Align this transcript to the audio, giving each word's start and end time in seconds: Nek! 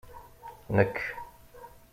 Nek! 0.75 0.95